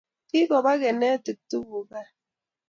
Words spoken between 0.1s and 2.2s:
Kakopa kanetik tukuk kaa.